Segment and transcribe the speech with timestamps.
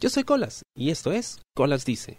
[0.00, 2.18] Yo soy Colas y esto es Colas Dice.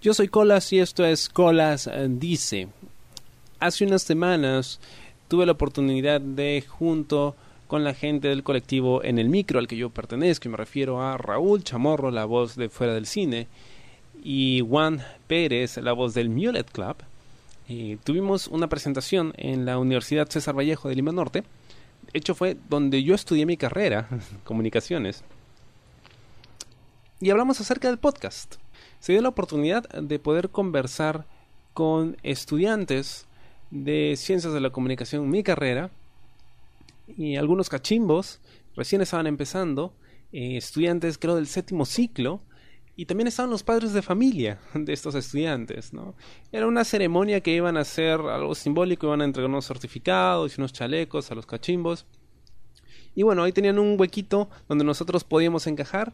[0.00, 2.68] Yo soy Colas y esto es Colas Dice.
[3.60, 4.80] Hace unas semanas
[5.28, 7.36] tuve la oportunidad de, junto
[7.66, 11.02] con la gente del colectivo en el micro al que yo pertenezco, y me refiero
[11.02, 13.46] a Raúl Chamorro, la voz de Fuera del Cine,
[14.22, 16.96] y Juan Pérez, la voz del Mulet Club,
[17.68, 21.42] eh, tuvimos una presentación en la Universidad César Vallejo de Lima Norte.
[22.12, 24.08] De hecho, fue donde yo estudié mi carrera,
[24.44, 25.22] comunicaciones
[27.20, 28.56] y hablamos acerca del podcast.
[28.98, 31.26] Se dio la oportunidad de poder conversar
[31.72, 33.26] con estudiantes
[33.70, 35.90] de ciencias de la comunicación, mi carrera,
[37.16, 38.40] y algunos cachimbos,
[38.76, 39.92] recién estaban empezando,
[40.32, 42.40] eh, estudiantes creo del séptimo ciclo,
[42.96, 46.14] y también estaban los padres de familia de estos estudiantes, ¿no?
[46.52, 50.60] Era una ceremonia que iban a hacer algo simbólico, iban a entregar unos certificados y
[50.60, 52.06] unos chalecos a los cachimbos.
[53.16, 56.12] Y bueno, ahí tenían un huequito donde nosotros podíamos encajar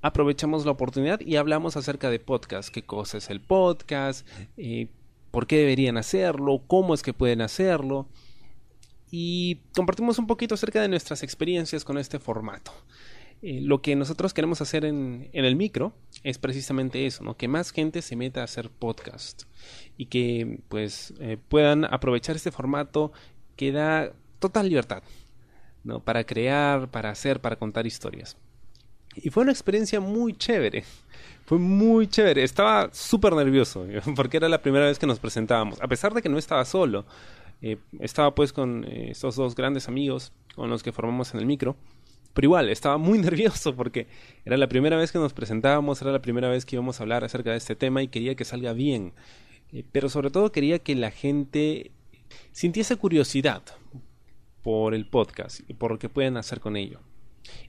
[0.00, 4.88] aprovechamos la oportunidad y hablamos acerca de podcast, qué cosa es el podcast, eh,
[5.30, 8.08] por qué deberían hacerlo, cómo es que pueden hacerlo
[9.10, 12.72] y compartimos un poquito acerca de nuestras experiencias con este formato.
[13.40, 15.92] Eh, lo que nosotros queremos hacer en, el micro
[16.24, 17.36] es precisamente eso, ¿no?
[17.36, 19.44] que más gente se meta a hacer podcast
[19.96, 23.12] y que pues eh, puedan aprovechar este formato
[23.54, 25.02] que da total libertad
[25.84, 26.00] ¿no?
[26.00, 28.36] para crear, para hacer, para contar historias.
[29.22, 30.84] Y fue una experiencia muy chévere.
[31.44, 32.42] Fue muy chévere.
[32.42, 35.80] Estaba súper nervioso porque era la primera vez que nos presentábamos.
[35.80, 37.04] A pesar de que no estaba solo.
[37.60, 41.46] Eh, estaba pues con eh, estos dos grandes amigos con los que formamos en el
[41.46, 41.76] micro.
[42.34, 44.06] Pero igual, estaba muy nervioso porque
[44.44, 47.24] era la primera vez que nos presentábamos, era la primera vez que íbamos a hablar
[47.24, 49.12] acerca de este tema y quería que salga bien.
[49.72, 51.90] Eh, pero sobre todo quería que la gente
[52.52, 53.62] sintiese curiosidad
[54.62, 57.00] por el podcast y por lo que pueden hacer con ello.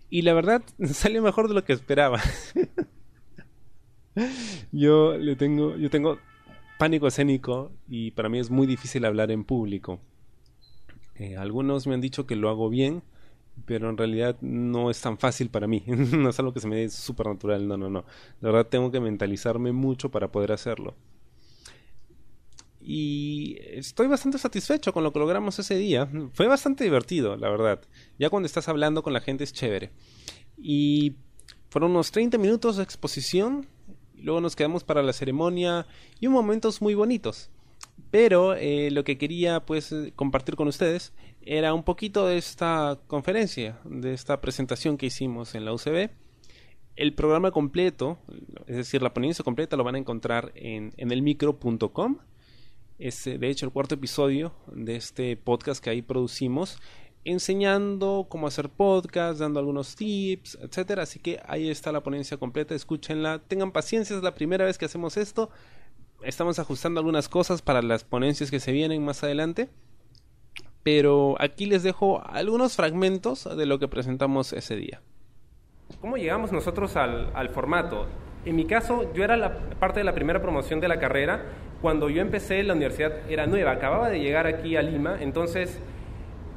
[0.10, 2.20] Y la verdad, salió mejor de lo que esperaba.
[4.72, 6.20] yo le tengo, yo tengo
[6.78, 10.00] pánico escénico y para mí es muy difícil hablar en público.
[11.16, 13.04] Eh, algunos me han dicho que lo hago bien,
[13.66, 15.84] pero en realidad no es tan fácil para mí.
[15.88, 18.06] no es algo que se me dé súper natural, no, no, no.
[18.42, 20.96] La verdad tengo que mentalizarme mucho para poder hacerlo
[22.82, 26.10] y estoy bastante satisfecho con lo que logramos ese día.
[26.34, 27.82] Fue bastante divertido, la verdad.
[28.18, 29.92] Ya cuando estás hablando con la gente es chévere.
[30.58, 31.16] Y
[31.70, 33.68] fueron unos 30 minutos de exposición.
[34.16, 35.88] Y luego nos quedamos para la ceremonia
[36.20, 37.50] y momentos muy bonitos.
[38.12, 43.80] Pero eh, lo que quería pues compartir con ustedes era un poquito de esta conferencia,
[43.84, 46.10] de esta presentación que hicimos en la UCB.
[46.96, 48.20] El programa completo,
[48.68, 52.20] es decir, la ponencia completa, lo van a encontrar en, en elmicro.com
[53.00, 56.80] es eh, de hecho el cuarto episodio de este podcast que ahí producimos,
[57.24, 61.04] enseñando cómo hacer podcast, dando algunos tips, etcétera.
[61.04, 64.86] Así que ahí está la ponencia completa, escúchenla, tengan paciencia, es la primera vez que
[64.86, 65.50] hacemos esto.
[66.22, 69.70] Estamos ajustando algunas cosas para las ponencias que se vienen más adelante.
[70.84, 75.02] Pero aquí les dejo algunos fragmentos de lo que presentamos ese día.
[76.02, 78.08] ¿Cómo llegamos nosotros al, al formato?
[78.46, 81.42] En mi caso, yo era la parte de la primera promoción de la carrera
[81.82, 85.80] cuando yo empecé, la universidad era nueva, acababa de llegar aquí a Lima, entonces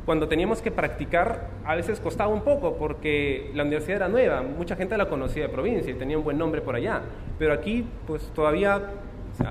[0.05, 4.75] cuando teníamos que practicar a veces costaba un poco porque la universidad era nueva, mucha
[4.75, 7.03] gente la conocía de provincia y tenía un buen nombre por allá,
[7.39, 8.91] pero aquí pues todavía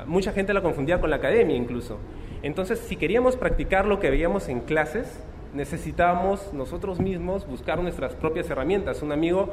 [0.07, 1.97] mucha gente la confundía con la academia incluso.
[2.43, 8.49] Entonces si queríamos practicar lo que veíamos en clases, necesitábamos nosotros mismos buscar nuestras propias
[8.49, 9.01] herramientas.
[9.01, 9.49] Un amigo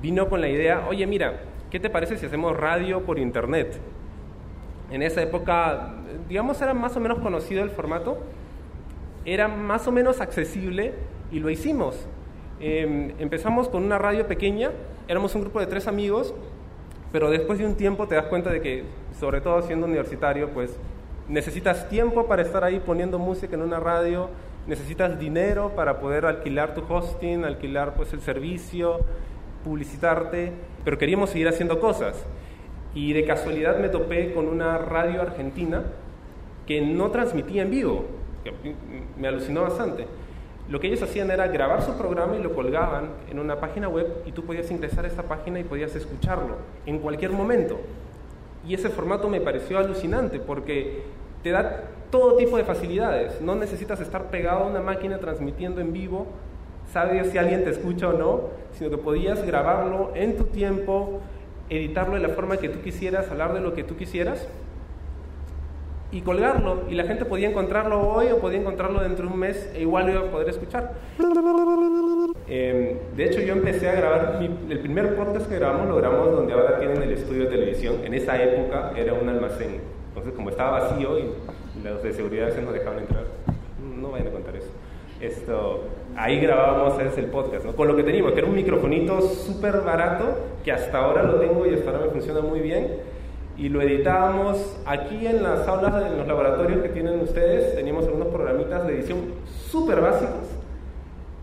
[0.00, 1.40] vino con la idea, oye mira,
[1.70, 3.80] ¿qué te parece si hacemos radio por internet?
[4.90, 5.94] en esa época,
[6.28, 8.18] digamos, era más o menos conocido el formato,
[9.24, 10.94] era más o menos accesible
[11.30, 12.06] y lo hicimos.
[12.58, 14.72] Em, empezamos con una radio pequeña,
[15.08, 16.34] éramos un grupo de tres amigos,
[17.12, 18.84] pero después de un tiempo te das cuenta de que,
[19.18, 20.76] sobre todo siendo universitario, pues
[21.28, 24.28] necesitas tiempo para estar ahí poniendo música en una radio,
[24.66, 29.00] necesitas dinero para poder alquilar tu hosting, alquilar pues el servicio,
[29.64, 30.52] publicitarte,
[30.84, 32.24] pero queríamos seguir haciendo cosas.
[32.94, 35.84] Y de casualidad me topé con una radio argentina
[36.66, 38.04] que no transmitía en vivo,
[38.42, 38.52] que
[39.16, 40.06] me alucinó bastante.
[40.68, 44.22] Lo que ellos hacían era grabar su programa y lo colgaban en una página web
[44.24, 47.80] y tú podías ingresar a esta página y podías escucharlo en cualquier momento.
[48.66, 51.02] Y ese formato me pareció alucinante porque
[51.42, 53.40] te da todo tipo de facilidades.
[53.40, 56.26] No necesitas estar pegado a una máquina transmitiendo en vivo,
[56.92, 58.40] sabes si alguien te escucha o no,
[58.72, 61.20] sino que podías grabarlo en tu tiempo,
[61.68, 64.48] editarlo de la forma que tú quisieras, hablar de lo que tú quisieras
[66.12, 66.82] y colgarlo.
[66.88, 70.06] Y la gente podía encontrarlo hoy o podía encontrarlo dentro de un mes e igual
[70.06, 70.92] lo iba a poder escuchar.
[72.48, 76.32] Eh, de hecho, yo empecé a grabar, mi- el primer podcast que grabamos lo grabamos
[76.32, 77.96] donde ahora tienen el estudio de televisión.
[78.04, 79.80] En esa época era un almacén.
[80.08, 81.30] Entonces, como estaba vacío y
[81.84, 83.24] los de seguridad se nos dejaban entrar,
[84.00, 84.70] no vayan a contar eso.
[85.20, 85.84] Esto,
[86.16, 87.74] ahí grabábamos el podcast, ¿no?
[87.74, 91.66] Con lo que teníamos, que era un microfonito súper barato, que hasta ahora lo tengo
[91.66, 92.88] y hasta ahora me funciona muy bien.
[93.56, 97.74] Y lo editábamos aquí en las aulas, en los laboratorios que tienen ustedes.
[97.74, 99.18] Teníamos algunos programitas de edición
[99.70, 100.48] súper básicos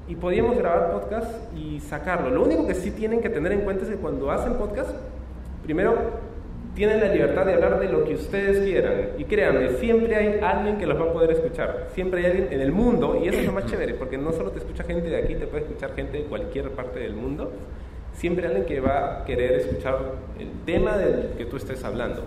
[0.08, 2.30] y podíamos grabar podcast y sacarlo.
[2.30, 4.92] Lo único que sí tienen que tener en cuenta es que cuando hacen podcast,
[5.64, 5.96] primero
[6.78, 9.10] tienen la libertad de hablar de lo que ustedes quieran.
[9.18, 11.90] Y créanme, siempre hay alguien que los va a poder escuchar.
[11.96, 14.52] Siempre hay alguien en el mundo, y eso es lo más chévere, porque no solo
[14.52, 17.52] te escucha gente de aquí, te puede escuchar gente de cualquier parte del mundo.
[18.14, 19.98] Siempre hay alguien que va a querer escuchar
[20.40, 22.24] el tema del que tú estés hablando.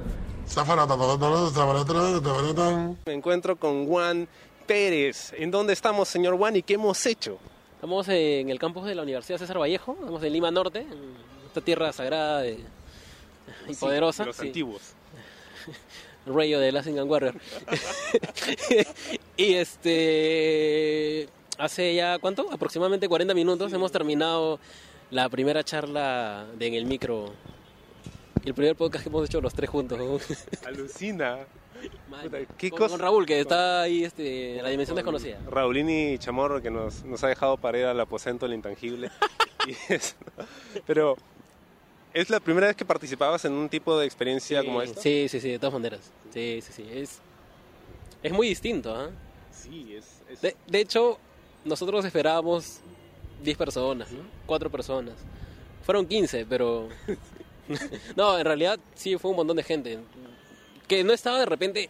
[3.06, 4.26] Me encuentro con Juan
[4.66, 5.32] Pérez.
[5.38, 7.38] ¿En dónde estamos, señor Juan, y qué hemos hecho?
[7.76, 11.14] Estamos en el campus de la Universidad César Vallejo, estamos en Lima Norte, en
[11.46, 12.58] esta tierra sagrada de-
[13.68, 14.24] y Sí, poderosa.
[14.24, 14.46] Los sí.
[14.48, 14.82] antiguos.
[16.26, 17.34] Rayo de Last and Warrior.
[19.36, 21.28] y este.
[21.58, 22.50] Hace ya, ¿cuánto?
[22.52, 24.58] Aproximadamente 40 minutos hemos terminado
[25.10, 27.32] la primera charla de En el Micro.
[28.44, 29.98] El primer podcast que hemos hecho los tres juntos.
[30.66, 31.38] Alucina.
[32.10, 32.90] Man, ¿qué con, cosa?
[32.92, 35.38] con Raúl, que está ahí este, en la dimensión desconocida.
[35.50, 39.10] Raulini Chamorro que nos, nos ha dejado para ir al aposento del intangible.
[39.66, 40.16] Y es-
[40.86, 41.16] pero,
[42.14, 45.00] ¿es la primera vez que participabas en un tipo de experiencia como esta?
[45.00, 46.00] Sí, sí, sí, de todas maneras.
[46.32, 46.86] Sí, sí, sí.
[46.92, 47.18] Es,
[48.22, 49.10] es muy distinto, ¿ah?
[49.52, 50.20] Sí, es...
[50.28, 51.18] es- De, de hecho,
[51.64, 52.80] nosotros esperábamos
[53.42, 54.22] 10 personas, ¿no?
[54.46, 55.14] 4 personas.
[55.84, 56.88] Fueron 15, pero...
[58.16, 59.98] no, en realidad sí fue un montón de gente.
[60.88, 61.88] Que no estaba de repente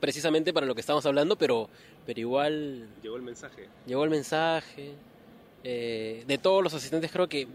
[0.00, 1.68] precisamente para lo que estábamos hablando, pero,
[2.04, 3.68] pero igual Llegó el mensaje.
[3.86, 4.92] llegó el mensaje.
[5.62, 7.46] eh, de todos los asistentes creo que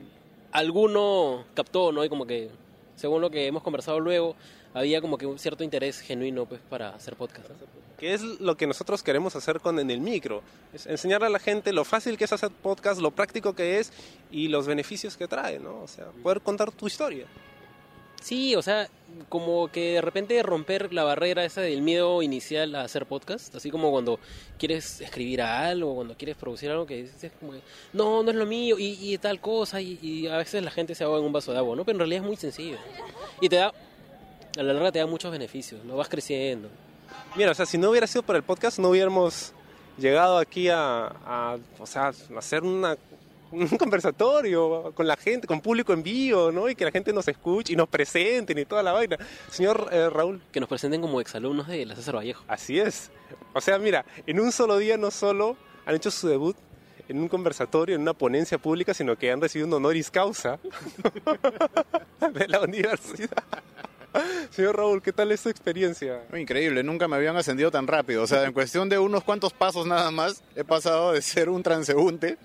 [0.52, 2.04] alguno captó, ¿no?
[2.04, 2.50] Y como que,
[2.96, 4.36] según lo que hemos conversado luego,
[4.74, 7.50] había como que un cierto interés genuino pues para hacer podcast.
[7.50, 7.56] ¿no?
[7.98, 10.42] Que es lo que nosotros queremos hacer con En el Micro.
[10.74, 13.92] Es enseñarle a la gente lo fácil que es hacer podcast, lo práctico que es
[14.32, 15.82] y los beneficios que trae, ¿no?
[15.82, 17.26] O sea, poder contar tu historia.
[18.22, 18.90] Sí, o sea,
[19.30, 23.72] como que de repente romper la barrera esa del miedo inicial a hacer podcast, así
[23.72, 24.20] como cuando
[24.58, 27.54] quieres escribir algo, cuando quieres producir algo que dices como
[27.94, 30.96] no, no es lo mío y, y tal cosa y, y a veces la gente
[30.96, 31.86] se ahoga en un vaso de agua, ¿no?
[31.86, 32.78] Pero en realidad es muy sencillo
[33.40, 33.74] y te da,
[34.58, 35.96] a la larga te da muchos beneficios, ¿no?
[35.96, 36.70] Vas creciendo.
[37.36, 39.54] Mira, o sea, si no hubiera sido por el podcast, no hubiéramos
[39.98, 42.98] llegado aquí a, a, o sea, hacer una,
[43.52, 46.70] un conversatorio con la gente, con público en vivo, ¿no?
[46.70, 49.18] Y que la gente nos escuche y nos presenten y toda la vaina.
[49.50, 52.44] Señor eh, Raúl, Que nos presenten como exalumnos de la César Vallejo.
[52.48, 53.12] así es.
[53.54, 56.56] O sea, mira, en un solo día no solo han hecho su debut
[57.08, 60.60] en un conversatorio, en una ponencia pública, sino que han recibido un honoris causa
[62.34, 63.44] de la universidad.
[64.52, 66.24] Señor Raúl, ¿qué tal es su experiencia?
[66.36, 68.24] Increíble, nunca me habían ascendido tan rápido.
[68.24, 71.64] O sea, en cuestión de unos cuantos pasos nada más, he pasado de ser un
[71.64, 72.38] transeúnte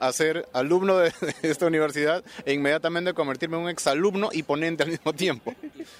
[0.00, 1.12] a ser alumno de,
[1.42, 5.54] de esta universidad e inmediatamente convertirme en un exalumno y ponente al mismo tiempo.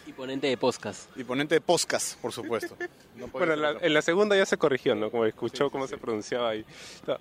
[0.06, 1.08] Y ponente de podcast.
[1.16, 2.76] Y ponente de podcast, por supuesto.
[3.16, 5.10] No Bueno, la- en la segunda ya se corrigió, ¿no?
[5.10, 6.64] Como escuchó cómo se pronunciaba ahí.
[7.06, 7.16] No,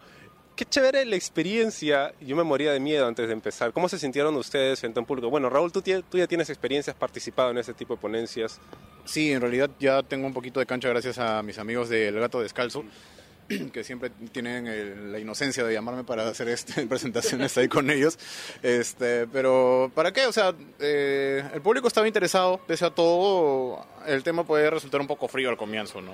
[0.55, 2.13] Qué chévere la experiencia.
[2.21, 3.71] Yo me moría de miedo antes de empezar.
[3.71, 5.29] ¿Cómo se sintieron ustedes frente a un público?
[5.29, 8.59] Bueno, Raúl, tú, tú ya tienes experiencia, has participado en ese tipo de ponencias.
[9.05, 12.41] Sí, en realidad ya tengo un poquito de cancha gracias a mis amigos del Gato
[12.41, 12.83] Descalzo,
[13.73, 18.17] que siempre tienen el- la inocencia de llamarme para hacer este, presentaciones ahí con ellos.
[18.63, 20.25] Este, pero, ¿para qué?
[20.27, 25.07] O sea, eh, el público estaba interesado, pese a todo, el tema puede resultar un
[25.07, 26.11] poco frío al comienzo, ¿no?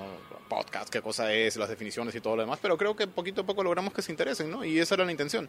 [0.48, 3.44] Podcast, qué cosa es, las definiciones y todo lo demás, pero creo que poquito a
[3.46, 4.64] poco logramos que se interesen, ¿no?
[4.64, 5.48] Y esa era la intención.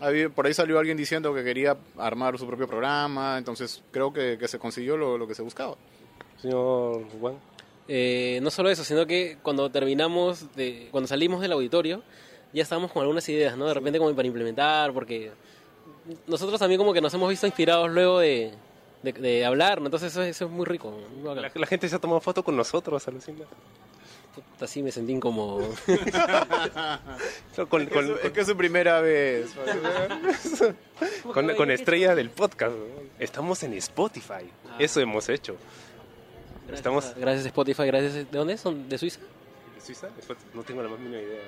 [0.00, 4.36] Había- Por ahí salió alguien diciendo que quería armar su propio programa, entonces creo que,
[4.38, 5.76] que se consiguió lo, lo que se buscaba.
[6.42, 7.36] Señor Juan.
[7.88, 12.02] Eh, no solo eso, sino que cuando terminamos, de, cuando salimos del auditorio,
[12.52, 13.66] ya estábamos con algunas ideas, ¿no?
[13.66, 15.32] De repente como para implementar, porque
[16.26, 18.52] nosotros también como que nos hemos visto inspirados luego de,
[19.02, 19.86] de, de hablar, ¿no?
[19.88, 20.90] Entonces eso, eso es muy rico.
[21.22, 21.34] muy.
[21.34, 23.44] La, la gente se ha tomado foto con nosotros, alucina.
[24.60, 25.68] Así me sentí incómodo.
[27.68, 29.54] Con, Es que con- es- es que es su primera vez.
[31.32, 32.72] con- con estrella del podcast.
[32.74, 32.84] ¿no?
[33.18, 34.50] Estamos en Spotify.
[34.68, 34.76] Ah.
[34.78, 35.56] Eso hemos hecho.
[36.66, 38.14] Gracias, Estamos- gracias Spotify, gracias...
[38.14, 38.88] ¿De dónde son?
[38.88, 39.20] ¿De Suiza?
[39.74, 40.08] ¿De Suiza?
[40.54, 41.42] No tengo la más mínima idea.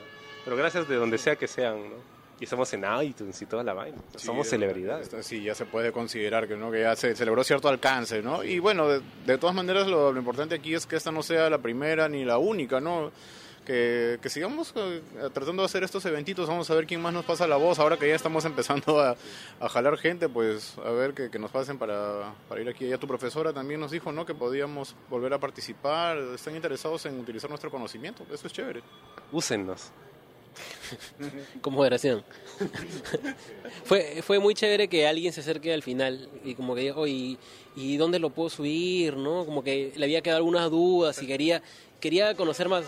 [0.45, 2.17] Pero gracias de donde sea que sean, ¿no?
[2.39, 3.97] Y estamos en iTunes y toda la vaina.
[4.17, 5.11] Somos celebridades.
[5.23, 6.71] Sí, ya se puede considerar que, ¿no?
[6.71, 8.45] que ya se celebró cierto alcance, ¿no?
[8.45, 11.49] Y bueno, de, de todas maneras lo, lo importante aquí es que esta no sea
[11.49, 13.11] la primera ni la única, ¿no?
[13.67, 15.03] Que, que sigamos eh,
[15.35, 17.99] tratando de hacer estos eventitos, vamos a ver quién más nos pasa la voz, ahora
[17.99, 19.17] que ya estamos empezando a,
[19.61, 22.89] a jalar gente, pues a ver que, que nos pasen para, para ir aquí.
[22.89, 24.25] Ya tu profesora también nos dijo, ¿no?
[24.25, 28.83] Que podíamos volver a participar, están interesados en utilizar nuestro conocimiento, eso es chévere.
[29.33, 29.91] Úsennos.
[31.61, 32.25] como moderación.
[33.85, 37.37] fue, fue muy chévere que alguien se acerque al final y como que diga, oye,
[37.75, 39.17] ¿y dónde lo puedo subir?
[39.17, 39.45] ¿no?
[39.45, 41.63] Como que le había quedado algunas dudas y quería,
[42.01, 42.85] quería conocer más.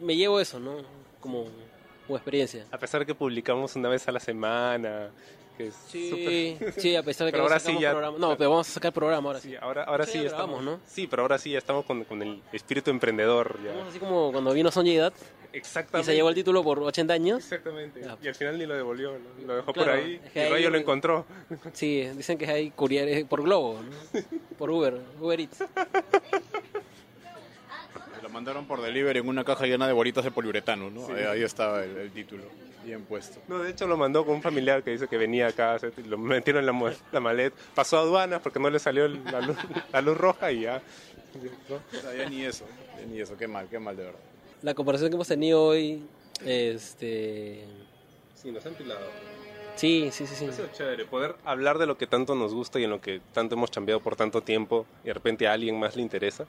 [0.00, 0.76] Me llevo eso, ¿no?
[1.20, 1.44] Como,
[2.06, 2.66] como experiencia.
[2.70, 5.10] A pesar que publicamos una vez a la semana,
[5.58, 8.18] que es Sí, súper- sí, a pesar de que Pero no ahora sí ya- programa.
[8.18, 9.50] No, pero vamos a sacar programa ahora sí.
[9.50, 10.80] Sí, ahora, ahora Sí, ya estamos, ¿no?
[10.86, 13.58] Sí, pero ahora sí ya estamos con, con el espíritu emprendedor.
[13.62, 13.86] Ya.
[13.86, 15.12] Así como cuando vino Sonja Edad
[15.52, 16.10] y Exactamente.
[16.10, 17.38] se llevó el título por 80 años.
[17.44, 18.00] Exactamente.
[18.00, 18.16] Ya.
[18.22, 19.46] Y al final ni lo devolvió, ¿no?
[19.46, 20.20] lo dejó Claro, por ahí.
[20.24, 21.26] es que y ahí- Rayo lo encontró.
[21.74, 24.20] Sí, dicen que hay courier por Globo, ¿no?
[24.58, 25.58] por Uber, Uber Eats.
[28.30, 31.04] Lo mandaron por delivery en una caja llena de bolitas de poliuretano, ¿no?
[31.12, 32.44] Ahí, ahí estaba el, el título,
[32.84, 33.40] bien puesto.
[33.48, 36.16] No, de hecho lo mandó con un familiar que dice que venía acá, se- lo
[36.16, 39.56] metieron en la, la maleta, pasó a aduanas porque no le salió el- la luz,
[39.92, 40.80] la luz roja y ya.
[41.68, 41.76] ¿no?
[41.76, 42.64] O sea, ya ni eso,
[43.00, 44.20] ya ni eso, qué mal, qué mal de verdad.
[44.62, 46.00] La conversación que hemos tenido hoy,
[46.44, 47.64] este...
[48.36, 49.00] Sí, nos han pilado.
[49.74, 50.44] Sí, sí, sí, sí.
[50.44, 53.20] Eso es chévere, poder hablar de lo que tanto nos gusta y en lo que
[53.32, 56.46] tanto hemos cambiado por tanto tiempo y de repente a alguien más le interesa.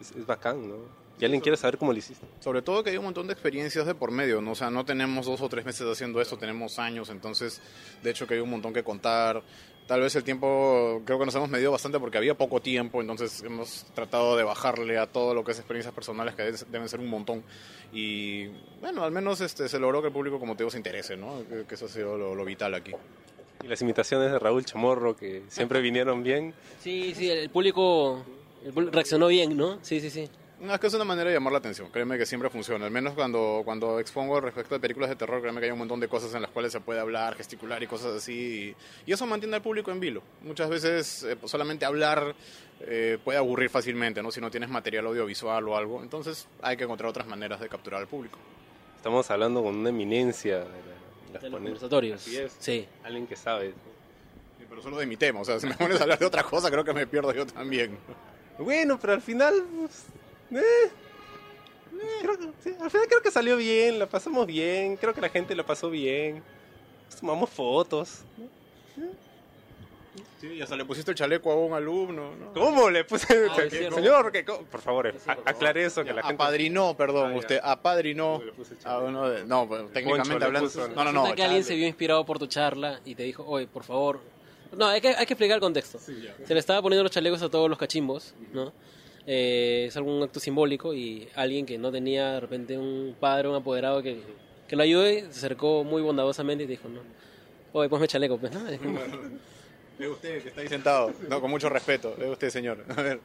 [0.00, 0.76] Es, es bacán, ¿no?
[1.20, 2.24] Y alguien quiere saber cómo lo hiciste.
[2.40, 4.52] Sobre todo que hay un montón de experiencias de por medio, ¿no?
[4.52, 7.60] O sea, no tenemos dos o tres meses haciendo esto, tenemos años, entonces,
[8.02, 9.42] de hecho que hay un montón que contar.
[9.88, 13.42] Tal vez el tiempo, creo que nos hemos medido bastante porque había poco tiempo, entonces
[13.42, 17.08] hemos tratado de bajarle a todo lo que es experiencias personales, que deben- ser un
[17.08, 17.42] montón.
[17.92, 18.48] Y
[18.80, 21.42] bueno, al menos este, se logró que el público, como te digo, se interese, ¿no?
[21.48, 22.92] Que, que eso ha sido lo, lo vital aquí.
[23.64, 26.54] Y las imitaciones de Raúl Chamorro que siempre vinieron bien.
[26.80, 28.22] Sí, sí, el público,
[28.64, 29.78] el público reaccionó bien, ¿no?
[29.82, 30.28] Sí, sí, sí.
[30.60, 32.90] No, es que es una manera de llamar la atención, créeme que siempre funciona, al
[32.90, 36.08] menos cuando, cuando expongo respecto de películas de terror, créeme que hay un montón de
[36.08, 38.74] cosas en las cuales se puede hablar, gesticular y cosas así,
[39.06, 40.20] y, y eso mantiene al público en vilo.
[40.42, 42.34] Muchas veces eh, pues, solamente hablar
[42.80, 44.32] eh, puede aburrir fácilmente, ¿no?
[44.32, 48.00] si no tienes material audiovisual o algo, entonces hay que encontrar otras maneras de capturar
[48.00, 48.38] al público.
[48.96, 52.26] Estamos hablando con una eminencia de, la- de las De los conversatorios.
[52.26, 52.56] Es.
[52.58, 52.84] Sí.
[53.04, 53.68] Alguien que sabe.
[54.58, 56.42] Sí, Pero solo de mi tema, o sea, si me pones a hablar de otra
[56.42, 57.96] cosa, creo que me pierdo yo también.
[58.58, 59.54] Bueno, pero al final.
[59.78, 60.06] pues,
[60.52, 60.90] eh,
[62.22, 64.96] creo que- sí, al final creo que salió bien, la pasamos bien.
[64.96, 66.42] Creo que la gente la pasó bien.
[67.20, 68.20] Tomamos fotos.
[70.40, 72.52] Sí, hasta le pusiste el chaleco a un alumno, ¿no?
[72.52, 73.26] ¿Cómo le puse?
[73.50, 73.96] Ah, es cierto.
[73.96, 76.34] Señor, que por favor, Sí, sí, aclare eso, que la gente.
[76.34, 78.52] Apadrinó, perdón, Ah, usted apadrinó el
[78.84, 79.44] a uno de...
[79.44, 80.68] No, pues, técnicamente hablando...
[80.68, 80.88] puso.
[80.88, 81.34] No, no, no.
[81.34, 84.20] Que alguien se vio inspirado por tu charla y te dijo, oye, por favor.
[84.76, 85.98] No, hay que, hay que explicar el contexto.
[85.98, 88.72] Se le estaba poniendo los chalecos a todos los cachimbos, ¿no?
[89.30, 93.56] Eh, es algún acto simbólico y alguien que no tenía de repente un padre, un
[93.56, 94.22] apoderado que,
[94.66, 97.00] que lo ayude, se acercó muy bondadosamente y dijo, no,
[97.74, 98.66] oye, ponme chaleco, pues, ¿no?
[99.98, 101.12] Es usted que está ahí sentado.
[101.28, 102.16] No, con mucho respeto.
[102.18, 102.82] Es usted, señor.
[102.88, 103.20] A ver,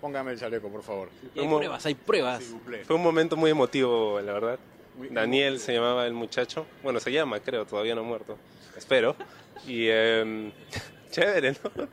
[0.00, 1.08] póngame el chaleco, por favor.
[1.34, 2.44] Y hay pruebas, hay pruebas.
[2.84, 4.58] Fue un momento muy emotivo, la verdad.
[4.96, 6.64] Muy- Daniel se llamaba el muchacho.
[6.84, 8.36] Bueno, se llama, creo, todavía no ha muerto.
[8.76, 9.16] Espero.
[9.66, 10.52] Y em,
[11.10, 11.88] chévere, ¿no?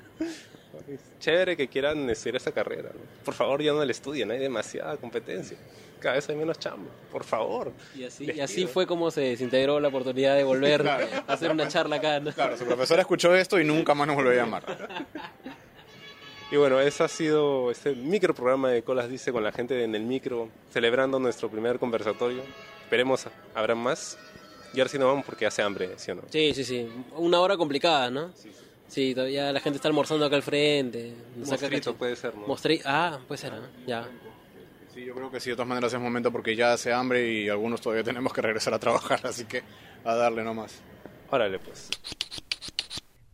[1.20, 2.90] Chévere que quieran estudiar esa carrera.
[2.94, 3.00] ¿no?
[3.26, 5.58] Por favor, ya no la estudien, hay demasiada competencia.
[6.00, 6.92] Cada vez hay menos chamba.
[7.12, 7.72] Por favor.
[7.96, 11.08] Y así, y fue como se desintegró la oportunidad de volver Claro.
[11.28, 12.20] a hacer una charla acá.
[12.20, 12.32] ¿no?
[12.32, 14.64] Claro, su profesora escuchó esto y nunca más nos volvió a llamar.
[16.52, 19.96] Y bueno, ese ha sido este micro programa de Colas Dice con la gente en
[19.96, 22.42] el micro, celebrando nuestro primer conversatorio.
[22.84, 24.18] Esperemos habrá más.
[24.74, 26.22] Y ahora sí nos vamos porque hace hambre, ¿sí o no?
[26.30, 26.88] Sí, sí, sí.
[27.16, 28.32] Una hora complicada, ¿no?
[28.36, 28.50] Sí,
[29.14, 31.14] todavía la gente está almorzando acá al frente.
[31.38, 32.48] Mostrito puede ser, ¿no?
[32.48, 33.62] Mostri- Ah, puede ser, ¿no?
[33.86, 34.08] Ya.
[34.94, 37.50] Sí, yo creo que sí, de todas maneras es momento porque ya hace hambre y
[37.50, 39.62] algunos todavía tenemos que regresar a trabajar, así que
[40.04, 40.82] a darle nomás.
[41.30, 41.90] Órale, pues.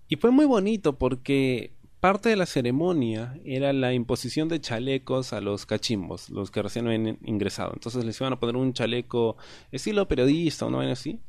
[0.10, 5.40] Y fue muy bonito porque parte de la ceremonia era la imposición de chalecos a
[5.40, 7.72] los cachimbos, los que recién habían ingresado.
[7.74, 9.38] Entonces les iban a poner un chaleco
[9.72, 11.20] estilo periodista o no así.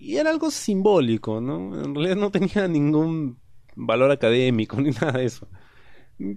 [0.00, 1.84] Y era algo simbólico, ¿no?
[1.84, 3.38] En realidad no tenía ningún
[3.76, 5.46] valor académico ni nada de eso.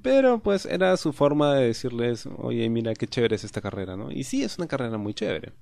[0.01, 4.11] Pero pues era su forma de decirles, oye, mira qué chévere es esta carrera, ¿no?
[4.11, 5.53] Y sí, es una carrera muy chévere.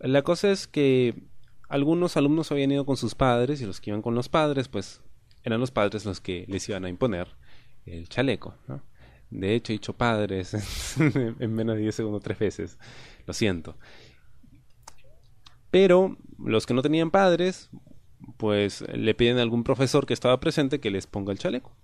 [0.00, 1.14] La cosa es que
[1.68, 5.02] algunos alumnos habían ido con sus padres y los que iban con los padres, pues
[5.42, 7.28] eran los padres los que les iban a imponer
[7.84, 8.82] el chaleco, ¿no?
[9.30, 10.54] De hecho, he dicho padres
[10.98, 12.78] en menos de 10 segundos tres veces.
[13.26, 13.76] Lo siento.
[15.76, 17.68] Pero los que no tenían padres,
[18.38, 21.76] pues le piden a algún profesor que estaba presente que les ponga el chaleco.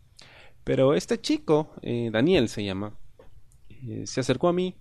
[0.65, 2.97] Pero este chico, eh, Daniel se llama,
[3.69, 4.77] eh, se acercó a mí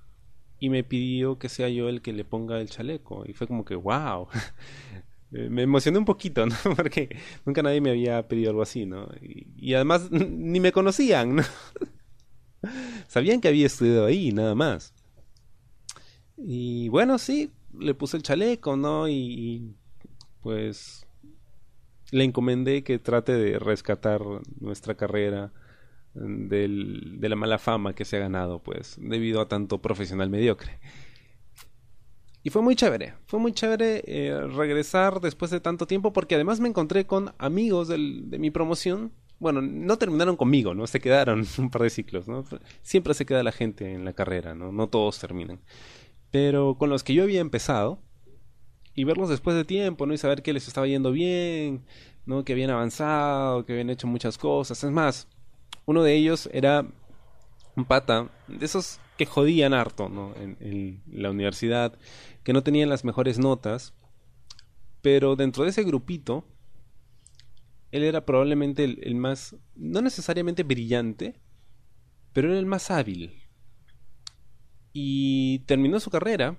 [0.61, 3.25] y me pidió que sea yo el que le ponga el chaleco.
[3.25, 4.29] Y fue como que, wow.
[5.29, 6.55] me emocioné un poquito, ¿no?
[6.77, 7.13] Porque
[7.45, 9.09] nunca nadie me había pedido algo así, ¿no?
[9.21, 11.43] Y, además ni me conocían, ¿no?
[13.09, 14.93] Sabían que había estudiado ahí, nada más.
[16.37, 19.07] Y bueno, sí, le puse el chaleco, ¿no?
[19.07, 19.75] Y,
[20.41, 21.05] pues
[22.11, 24.21] le encomendé que trate de rescatar
[24.59, 25.53] nuestra carrera
[26.13, 30.79] del, de la mala fama que se ha ganado, pues, debido a tanto profesional mediocre.
[32.43, 36.59] Y fue muy chévere, fue muy chévere eh, regresar después de tanto tiempo porque además
[36.59, 37.97] me encontré con amigos de
[38.39, 39.13] mi promoción.
[39.39, 40.87] Bueno, no terminaron conmigo, ¿no?
[40.87, 42.43] Se quedaron un par de ciclos, ¿no?
[42.81, 44.71] Siempre se queda la gente en la carrera, ¿no?
[44.71, 45.59] No todos terminan
[46.31, 47.99] pero con los que yo había empezado
[48.95, 50.13] y verlos después de tiempo, ¿no?
[50.13, 51.85] Y saber que les estaba yendo bien,
[52.25, 52.43] ¿no?
[52.43, 54.83] Que habían avanzado, que habían hecho muchas cosas.
[54.83, 55.27] Es más,
[55.85, 56.85] uno de ellos era
[57.75, 60.33] un pata, de esos que jodían harto, ¿no?
[60.35, 61.97] En, la universidad,
[62.43, 63.93] que no tenían las mejores notas,
[65.01, 66.45] pero dentro de ese grupito,
[67.91, 71.35] él era probablemente el más, no necesariamente brillante,
[72.33, 73.40] pero era el más hábil,
[74.93, 76.57] y terminó su carrera.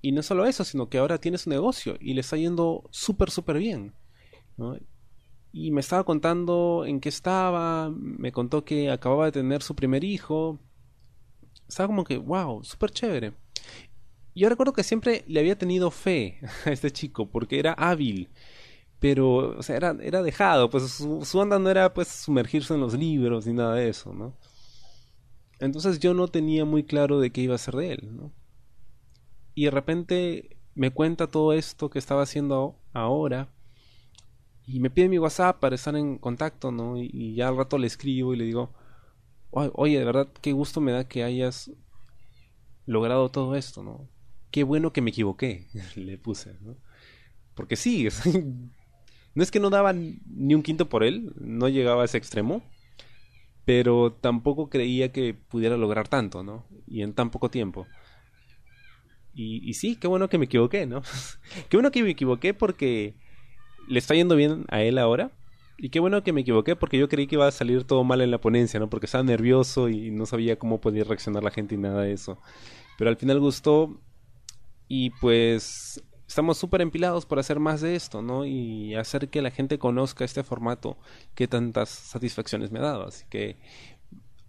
[0.00, 3.30] Y no solo eso, sino que ahora tiene su negocio y le está yendo súper,
[3.30, 3.94] súper bien.
[5.52, 10.04] Y me estaba contando en qué estaba, me contó que acababa de tener su primer
[10.04, 10.60] hijo.
[11.68, 13.34] Estaba como que, wow, súper chévere.
[14.34, 18.28] Yo recuerdo que siempre le había tenido fe a este chico porque era hábil
[19.00, 22.80] pero o sea, era, era dejado, pues su, su, onda no era pues sumergirse en
[22.80, 24.34] los libros ni nada de eso, ¿no?
[25.60, 28.32] Entonces yo no tenía muy claro de qué iba a ser de él, ¿no?
[29.54, 33.48] Y de repente me cuenta todo esto que estaba haciendo ahora
[34.66, 36.96] y me pide mi WhatsApp para estar en contacto, ¿no?
[36.96, 38.72] Y, ya al rato le escribo y le digo,
[39.50, 41.72] oye, de verdad, qué gusto me da que hayas
[42.86, 44.08] logrado todo esto, ¿no?
[44.50, 46.76] Qué bueno que me equivoqué, le puse, ¿no?
[47.54, 48.08] Porque sí,
[49.34, 52.62] no es que no daba ni un quinto por él, no llegaba a ese extremo,
[53.68, 56.64] pero tampoco creía que pudiera lograr tanto, ¿no?
[56.86, 57.86] Y en tan poco tiempo.
[59.34, 61.02] Y, sí, qué bueno que me equivoqué, ¿no?
[61.68, 63.14] qué bueno que me equivoqué porque
[63.86, 65.32] le está yendo bien a él ahora.
[65.76, 68.22] Y qué bueno que me equivoqué porque yo creí que iba a salir todo mal
[68.22, 68.88] en la ponencia, ¿no?
[68.88, 72.40] Porque estaba nervioso y no sabía cómo podía reaccionar la gente y nada de eso.
[72.96, 74.00] Pero al final gustó
[74.88, 78.44] y pues estamos súper empilados por hacer más de esto, ¿no?
[78.44, 80.98] Y hacer que la gente conozca este formato
[81.34, 83.06] que tantas satisfacciones me ha dado.
[83.06, 83.56] Así que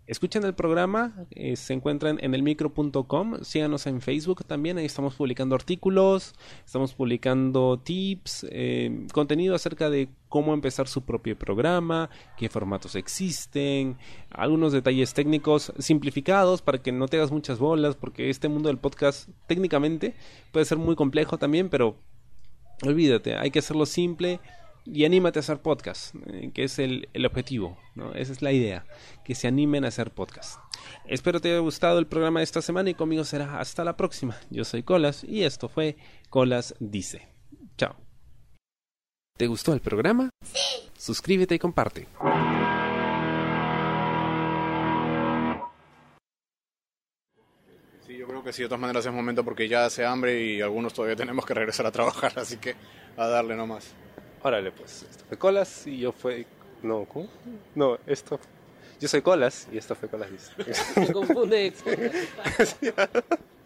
[0.09, 5.53] escuchen el programa, eh, se encuentran en elmicro.com, síganos en Facebook también, ahí estamos publicando
[5.53, 6.33] artículos,
[6.65, 13.97] estamos publicando tips, eh, contenido acerca de cómo empezar su propio programa, qué formatos existen,
[14.31, 18.79] algunos detalles técnicos simplificados para que no te hagas muchas bolas, porque este mundo del
[18.79, 20.15] podcast técnicamente
[20.51, 21.95] puede ser muy complejo también, pero
[22.81, 24.39] olvídate, hay que hacerlo simple
[24.91, 28.13] y anímate a hacer podcast, eh, que es el, el objetivo, ¿no?
[28.13, 28.85] esa es la idea,
[29.23, 30.59] que se animen a hacer podcast.
[31.05, 34.37] Espero te haya gustado el programa de esta semana y conmigo será hasta la próxima.
[34.49, 35.97] Yo soy Colas y esto fue
[36.29, 37.27] Colas Dice.
[37.77, 37.95] Chao.
[39.37, 40.29] ¿Te gustó el programa?
[40.43, 40.89] Sí.
[40.97, 42.07] Suscríbete y comparte.
[48.05, 50.61] Sí, yo creo que sí, de todas maneras es momento porque ya hace hambre y
[50.61, 52.75] algunos todavía tenemos que regresar a trabajar, así que
[53.15, 53.95] a darle nomás.
[54.41, 56.45] Órale, pues, esto fue Colas y yo fue...
[56.81, 57.27] No, ¿cómo?
[57.75, 58.39] No, esto...
[58.99, 60.29] Yo soy Colas y esto fue Colas.
[60.95, 61.73] Se confunde.